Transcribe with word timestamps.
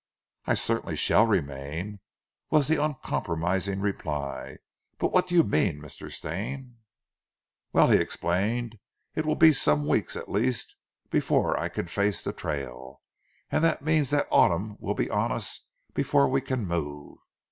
"I 0.47 0.55
certainly 0.55 0.95
shall 0.95 1.27
remain," 1.27 1.99
was 2.49 2.67
the 2.67 2.83
uncompromising 2.83 3.81
reply. 3.81 4.57
"But 4.97 5.11
what 5.11 5.27
do 5.27 5.35
you 5.35 5.43
mean, 5.43 5.79
Mr. 5.79 6.11
Stane?" 6.11 6.77
"Well," 7.71 7.91
he 7.91 7.99
explained, 7.99 8.79
"it 9.13 9.27
will 9.27 9.35
be 9.35 9.51
some 9.53 9.85
weeks 9.85 10.15
at 10.15 10.27
least 10.27 10.75
before 11.11 11.55
I 11.55 11.69
can 11.69 11.85
face 11.85 12.23
the 12.23 12.33
trail, 12.33 12.99
and 13.51 13.63
that 13.63 13.83
means 13.83 14.09
that 14.09 14.25
autumn 14.31 14.75
will 14.79 14.95
be 14.95 15.07
on 15.11 15.31
us 15.31 15.67
before 15.93 16.27
we 16.27 16.41
can 16.41 16.65
move. 16.65 17.19